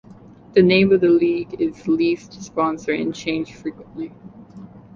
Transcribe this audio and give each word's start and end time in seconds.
The 0.53 0.63
name 0.63 0.91
of 0.91 1.01
the 1.01 1.09
league 1.09 1.61
is 1.61 1.87
leased 1.87 2.31
to 2.31 2.43
sponsor 2.43 2.91
and 2.91 3.13
changes 3.13 3.55
frequently. 3.61 4.11